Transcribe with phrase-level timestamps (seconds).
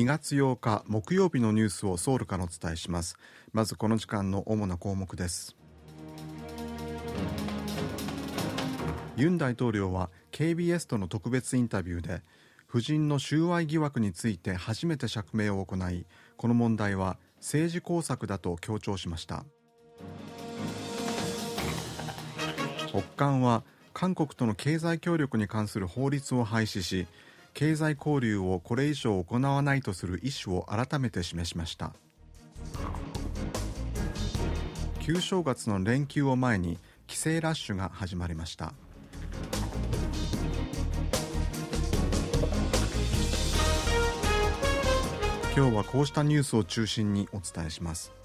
[0.00, 3.18] 2月8日木曜日のニュースをソウルからお伝えします。
[3.52, 5.54] まずこの時間の主な項目です。
[9.18, 12.22] ユン大統領は KBS との特別インタビューで
[12.66, 16.06] 夫人の収賄疑惑について初めて釈明を行い
[16.38, 19.44] この問題は政治工作だと強調しました。
[22.88, 27.06] 北韓は韓国との経済協力に関する法律を廃止し
[27.54, 31.92] 経済交流をこれ以上行わないとする意思を改めて示しました。
[35.00, 38.74] 旧正月の連休を前に帰省ラッシュが始まりました。
[45.56, 48.19] 今日はこうしたニュースを中心にお伝えします。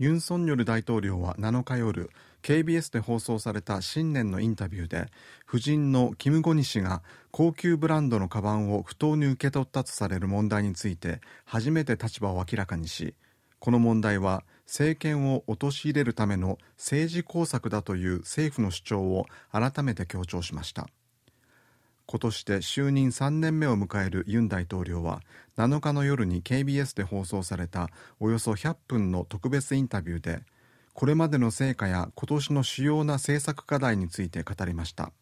[0.00, 2.10] ユン・ソンニョル大統領は7日夜
[2.42, 5.06] KBS で放送された新年のインタビューで
[5.48, 13.14] 夫人のキム・ゴニ氏が高級ブランドのカバンを不当に受け取ったとされる問題について初めて立場を明らかにし
[13.58, 20.88] この問題は政権を陥れるための政治工作だという政府の主張を改めて強調しました。
[22.10, 25.20] 今年で就任3年目を迎えるユン大統領は
[25.58, 30.40] 7日の夜に KBS で放送されたおよそ100分の特別インタビューで
[30.94, 35.12] これまでの成果や今年の主要な政策課題について語りました。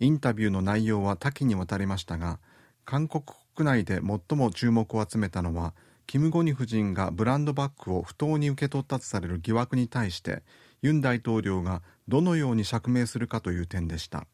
[0.00, 2.40] インタビューの内容は多岐にわたりましたが
[2.84, 5.72] 韓国国内で最も注目を集めたのは
[6.06, 10.42] キム・ゴニ夫人がブランドバッグを不当に受け取ったとされる疑惑に対して
[10.82, 14.26] ユン大統領がどのように釈明するかという点でした。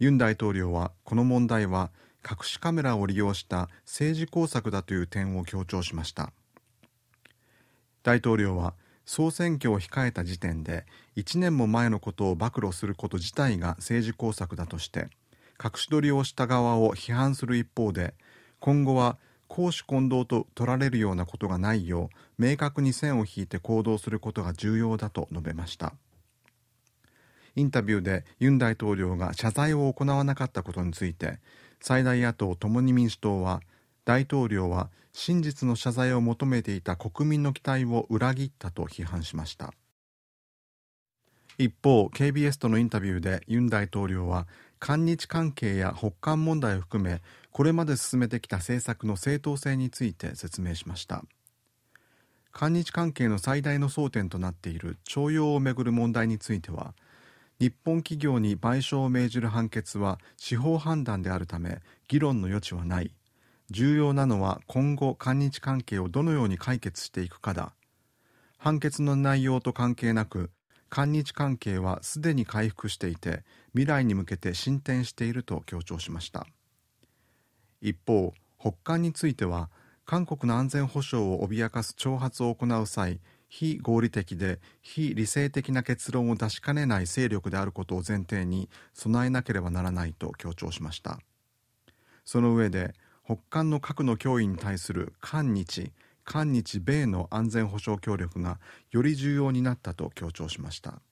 [0.00, 1.90] ユン大統領はこの問題は
[2.28, 6.32] 隠しカメラを利用した政治工作だという点を強調しました。
[8.02, 8.72] 大統領は
[9.04, 15.08] 総選挙を控えた時点で1年も前のことを暴露すること自体が政治工作だとして
[15.62, 18.14] 隠し撮りをした側を批判する一方で
[18.58, 19.18] 今後は
[19.48, 22.08] 公私混同と取られるようなことがないよ
[22.38, 25.92] う明確に線を引いて行動することが重要だと述べました。
[27.56, 31.38] インタビューでユン大統領が謝罪を行わなかったことについて
[31.80, 33.60] 最大野党共に民主党は
[34.04, 39.72] 大統領は真実の謝罪を求めていた国民の期待を裏切ったと批判しました。
[41.58, 44.46] 一方 KBS とのインタビューでユン大統領は
[44.78, 51.22] 韓日関係や北韓問題を含めこれまで進めてきた政策の正当性について説明しました。
[52.52, 56.94] 韓日関係の最大の争点となっている徴用をめぐる問題については
[57.60, 63.12] 日本企業に賠償を命じる判決は司法判断であるため議論の余地はない。
[63.70, 67.74] 重要なのは今後韓日関係をどのように解決していくかだ。
[68.56, 70.50] 判決の内容と関係なく
[70.88, 76.46] 韓日関係はすでに回復していて未来に向けて進展していると強調しました。
[77.82, 79.68] 一方北韓については
[80.06, 91.18] 韓国の安全保障を脅かす挑発を行う際非合理的で非理性的な結論を出しかねない勢力であることを前提に備えなければならないと強調しました。
[92.24, 92.94] その上で
[93.24, 95.90] 北韓の核の脅威に対する韓日
[96.24, 98.60] 韓日米の安全保障協力が
[98.92, 101.02] より重要になったと強調しました。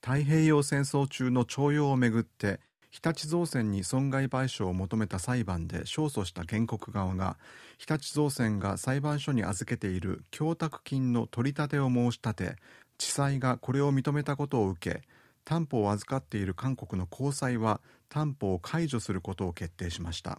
[0.00, 2.60] 太平洋戦争中の徴用をめぐって
[2.90, 7.36] 日立造船に損害賠償を求めた裁判で勝訴した原告側が
[7.78, 12.56] 日立造船が裁判所に預けている供託金の取り立てを申し立て
[12.98, 15.02] 地裁がこれを認めたことを受け
[15.44, 20.38] 担保を預かっている韓国の高裁は担保を解除することを決定しました。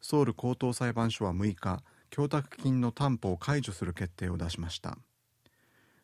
[0.00, 4.98] ソウル高等裁判所は6日供託金の担保を解除する決定を出しました。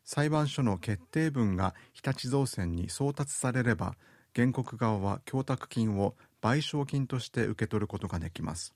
[0.04, 3.94] 裁判所の決定文が日立造船に送達されれば
[4.34, 8.74] 原告側は供託金を賠償金として受け取ることができます。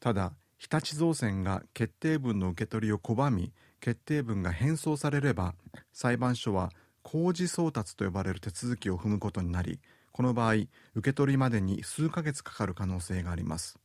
[0.00, 5.54] ただ日立造船が決定文の受け取りを拒み決定文が返送されれば
[5.92, 6.70] 裁判所は
[7.02, 9.78] 公示送達と呼ばれる手続きを踏むことになり
[10.12, 10.68] この場合受
[11.02, 13.78] け取りまでに数ヶ月かかる可能性があります。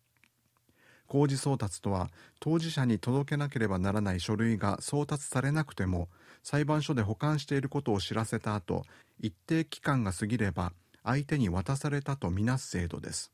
[1.08, 2.10] 公示送達とは
[2.40, 6.08] 当事者に届けなければならない書類が送達されなくても
[6.44, 8.84] 裁判所で保管していることを知らせた後
[9.20, 13.32] 一定期間が過ぎれば相手に渡されたとみなす制度です。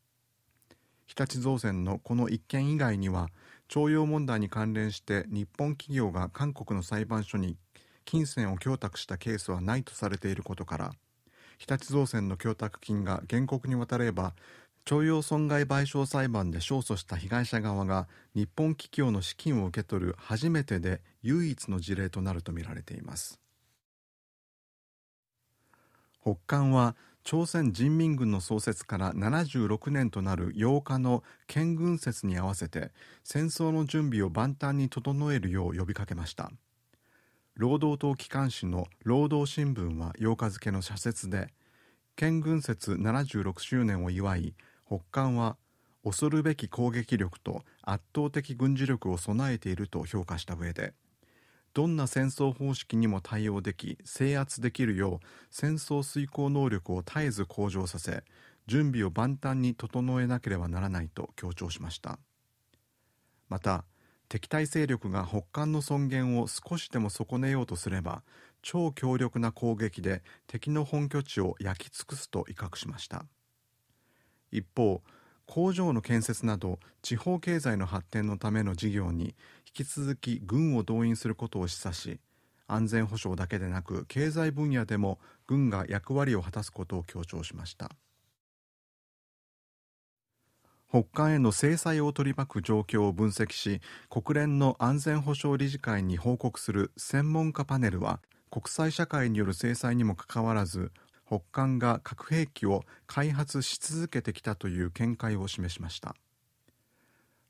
[1.06, 3.28] 日立造船のこの一件以外には
[3.68, 7.56] 徴用問題に関連して日本企業が韓国の裁判所に
[8.04, 10.92] 金銭を供託したケースはないとされていることから
[11.58, 14.34] 日立造船の供託金が原告に渡れば
[14.86, 18.06] 徴用損害賠償裁判で勝訴した被害者側が
[18.36, 23.40] 日本企業の資金を受け取る初めてで唯一の事例となるとみられています。
[26.22, 26.94] 北韓は
[27.24, 32.92] 朝鮮人民軍の創設から76年となる8日の建軍節に合わせて
[33.24, 36.52] 戦争の準備を万端に整えるよう呼びかけました。
[37.54, 41.48] 労働党機関紙の労働新聞は8日付の社説で
[42.14, 44.54] 建軍節76周年を祝い
[44.86, 45.56] 北韓は
[46.04, 50.94] 恐るべき攻撃力と圧倒的軍事力を備えていると評価した上で
[51.74, 58.24] どんな戦争方式にも対応でき制圧できるよう戦争遂行能力を絶えず向上させ
[58.66, 62.18] 準備を万端に整えなければならないと強調しました。
[63.48, 63.84] また
[64.28, 68.22] 敵対勢力が北韓の尊厳を少しでも損ねようとすれば
[68.62, 73.26] 超強力な攻撃で敵の本拠地を焼き尽くすと威嚇しました。
[74.50, 75.02] 一方
[75.46, 79.34] 工場の建設など地方経済の発展のための事業に
[79.76, 82.20] 引き続き軍を動員することを示唆し
[82.66, 87.90] 安全保障だけでなく経済分野でも軍が役割を果たすことを強調しました。
[90.88, 98.20] 北韓への制裁を取り巻く状況を分析し国連の安全保障理事会に報告する専門家パネルは
[98.50, 100.92] 国際社会による制裁にもかかわらず
[101.26, 106.14] 北韓が核兵器を開発し続けてきたという見解を示しました。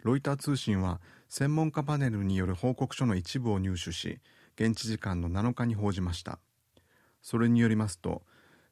[0.02, 4.18] ロイター通信は専門家パネルによる報告書の一部を入手し
[4.54, 6.38] 現地時間の7日に報じました。
[7.22, 8.22] それによりますと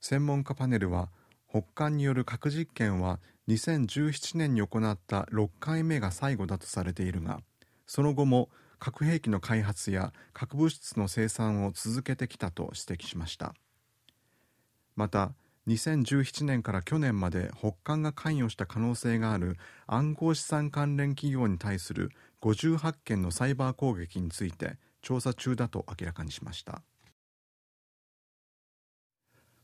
[0.01, 1.11] 専門家パネルは
[1.51, 7.41] 北韓による核実験は2017年に行った6回目が最後だとされているが
[7.87, 8.49] その後も
[8.79, 13.55] 核兵器の開発や核物質の生産を続けてきたと指摘しました。
[14.97, 15.33] また
[15.67, 19.57] 2017年から去年まで北韓が関与した可能性がある
[19.87, 22.11] 暗号資産関連企業に対する
[22.43, 26.83] 58件のサイバー攻撃について調査中だと明らかにしました。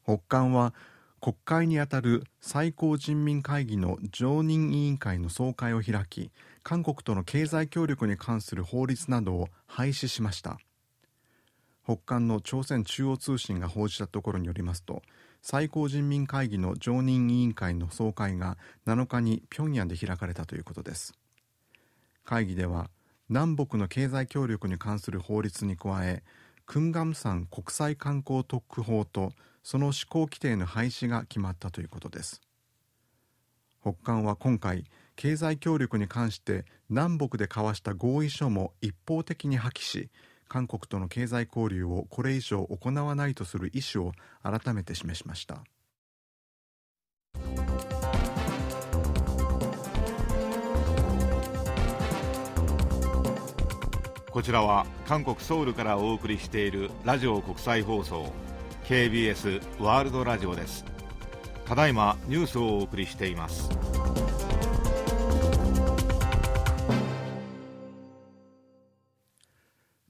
[0.05, 0.75] 北韓は
[1.21, 6.31] 国会にあたる最高人民会議の常任委員会の総会を開き
[6.63, 10.59] 韓国との経済協力に関する法律などを廃止しました。
[11.85, 15.03] 北韓の朝鮮中央通信が報じたところによりますと
[15.43, 21.15] 最高人民会議の常任委員会の総会が7日に平壌で開かれたということです。
[22.25, 22.91] 会議では
[23.29, 26.23] 南北の経済協力に関する法律に加え
[26.67, 29.33] クンガム山国際観光特区法と
[29.63, 32.41] その施行規定の廃止が決まったということです。
[33.83, 34.85] 北韓は今回
[35.17, 40.11] 経済協力に関して南北で交わした合意書も一方的に破棄し
[40.51, 44.13] 韓国との経済交流をこれ以上行わないとする意思を
[44.43, 45.63] 改めて示しました。
[54.33, 58.33] こちらは韓国ソウルからお送りしているラジオ国際放送
[58.85, 60.85] KBS ワールドラジオです。
[61.65, 63.71] ただいまニュースをお送りしています。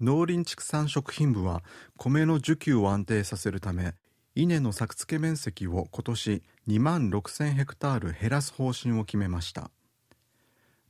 [0.00, 1.62] 農林畜産食品部は
[1.98, 3.92] 米の需給を安定させるため
[4.34, 9.70] 稲の作付け面積を今年2万6000ヘクタール減らす方針を決めました。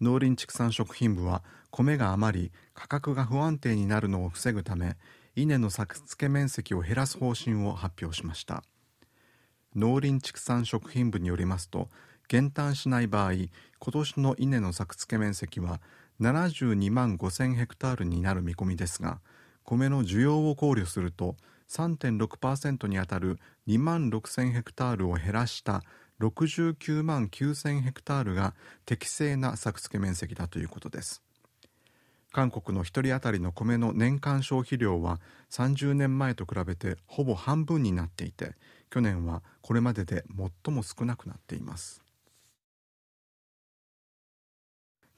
[0.01, 4.97] 農林畜産食品部は米が余り価格が不安定になるのを防ぐため
[5.35, 8.63] 稲の作付け面積を減らす方針を発表しました。
[9.75, 11.89] 農林畜産食品部によりますと
[12.29, 13.51] 減反しない場合今
[13.93, 15.81] 年の稲の作付け面積は
[16.21, 19.21] 72万5000ヘクタールになる見込みですが
[19.65, 21.37] 米の需要を考慮すると
[21.69, 25.83] 3.6%にあたる2万6000ヘクタールを減らした
[26.21, 31.23] 69万9000ヘクタールが適正な作付け面積だということです。
[32.33, 38.55] 韓国の1人当たりの米の年間消費量は30年前と比べてほぼ半分になっていて
[38.89, 40.25] 去年はこれまでで
[40.65, 42.03] 最も少なくなっています。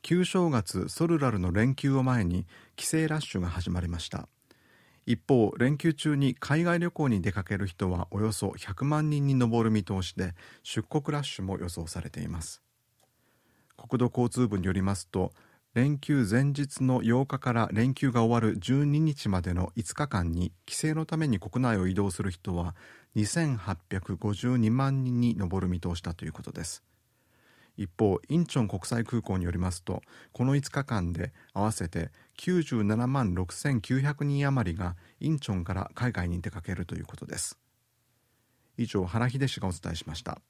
[0.03, 2.45] 旧正月ソルラルの連休を前に
[2.75, 4.29] 帰省ラッシュが始まりました。
[5.07, 12.63] 一方連休中に海外旅行に出かける人はおよそ100万人に上る見通しで出国ラッシュも予想されています。
[13.77, 15.33] 国土交通部によりますと
[15.75, 22.75] 連休前日の8日から連休が終わる12日までの5日間に帰省のために国内を移動する人は
[23.17, 26.83] 2852万人に上る見通しだということです。
[27.77, 30.03] 一方インチョン国際空港によりますと
[30.33, 37.59] この5日間で合わせて97万6900人余りがインチョンから海外に出かけるということです。
[38.77, 40.41] 以上原秀氏がお伝えしました。